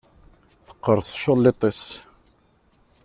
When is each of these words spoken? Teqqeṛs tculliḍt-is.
Teqqeṛs 0.65 1.07
tculliḍt-is. 1.09 1.83